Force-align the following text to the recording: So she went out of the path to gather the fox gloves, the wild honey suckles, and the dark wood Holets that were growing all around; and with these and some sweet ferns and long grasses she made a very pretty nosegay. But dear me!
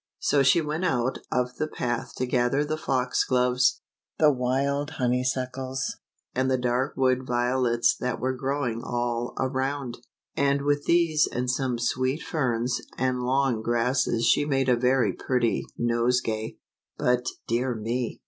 So 0.17 0.41
she 0.41 0.61
went 0.61 0.83
out 0.83 1.19
of 1.31 1.57
the 1.57 1.67
path 1.67 2.15
to 2.15 2.25
gather 2.25 2.65
the 2.65 2.75
fox 2.75 3.23
gloves, 3.23 3.81
the 4.17 4.31
wild 4.31 4.89
honey 4.97 5.23
suckles, 5.23 5.97
and 6.33 6.49
the 6.49 6.57
dark 6.57 6.97
wood 6.97 7.25
Holets 7.27 7.95
that 7.99 8.19
were 8.19 8.33
growing 8.33 8.81
all 8.83 9.35
around; 9.37 9.99
and 10.35 10.63
with 10.63 10.85
these 10.85 11.27
and 11.31 11.51
some 11.51 11.77
sweet 11.77 12.23
ferns 12.23 12.81
and 12.97 13.19
long 13.21 13.61
grasses 13.61 14.25
she 14.25 14.43
made 14.43 14.69
a 14.69 14.75
very 14.75 15.13
pretty 15.13 15.67
nosegay. 15.77 16.57
But 16.97 17.27
dear 17.47 17.75
me! 17.75 18.19